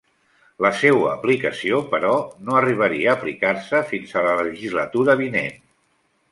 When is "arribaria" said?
2.63-3.13